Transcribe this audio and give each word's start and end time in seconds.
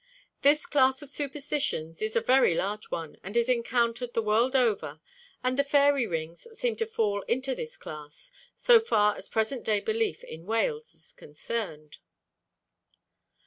This 0.41 0.65
class 0.65 1.03
of 1.03 1.11
superstitions 1.11 2.01
is 2.01 2.15
a 2.15 2.21
very 2.21 2.55
large 2.55 2.89
one, 2.89 3.17
and 3.23 3.37
is 3.37 3.47
encountered 3.47 4.15
the 4.15 4.21
world 4.23 4.55
over; 4.55 4.99
and 5.43 5.59
the 5.59 5.63
fairy 5.63 6.07
rings 6.07 6.47
seem 6.55 6.75
to 6.77 6.87
fall 6.87 7.21
into 7.27 7.53
this 7.53 7.77
class, 7.77 8.31
so 8.55 8.79
far 8.79 9.15
as 9.15 9.29
present 9.29 9.63
day 9.63 9.79
belief 9.79 10.23
in 10.23 10.47
Wales 10.47 10.95
is 10.95 11.13
concerned. 11.13 11.99